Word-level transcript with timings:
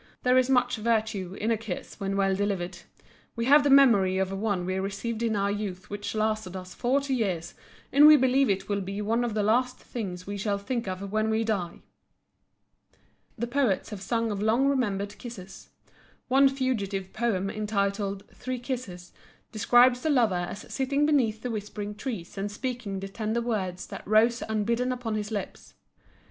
There 0.23 0.35
is 0.39 0.49
much 0.49 0.77
virtue 0.77 1.35
in 1.39 1.51
a 1.51 1.57
kiss 1.57 1.99
when 1.99 2.17
well 2.17 2.33
delivered. 2.33 2.79
We 3.35 3.45
have 3.45 3.63
the 3.63 3.69
memory 3.69 4.17
of 4.17 4.31
one 4.31 4.65
we 4.65 4.79
received 4.79 5.21
in 5.21 5.35
our 5.35 5.51
youth 5.51 5.91
which 5.91 6.15
lasted 6.15 6.55
us 6.55 6.73
forty 6.73 7.13
years, 7.13 7.53
and 7.91 8.07
we 8.07 8.17
believe 8.17 8.49
it 8.49 8.67
will 8.67 8.81
be 8.81 8.99
one 8.99 9.23
of 9.23 9.35
the 9.35 9.43
last 9.43 9.77
things 9.77 10.25
we 10.25 10.37
shall 10.39 10.57
think 10.57 10.87
of 10.87 11.11
when 11.11 11.29
we 11.29 11.43
die." 11.43 11.81
The 13.37 13.45
poets 13.45 13.91
have 13.91 14.01
sung 14.01 14.31
of 14.31 14.41
long 14.41 14.67
remembered 14.67 15.19
kisses. 15.19 15.69
One 16.29 16.49
fugitive 16.49 17.13
poem 17.13 17.47
entitled 17.51 18.23
"Three 18.33 18.57
Kisses" 18.57 19.13
describes 19.51 20.01
the 20.01 20.09
lover 20.09 20.33
as 20.33 20.65
sitting 20.73 21.05
beneath 21.05 21.43
the 21.43 21.51
whispering 21.51 21.93
trees 21.93 22.39
and 22.39 22.51
speaking 22.51 22.99
the 23.01 23.07
tender 23.07 23.39
words 23.39 23.85
that 23.85 24.07
rose 24.07 24.41
unbidden 24.49 24.91
upon 24.91 25.13
his 25.13 25.29
lips. 25.29 25.75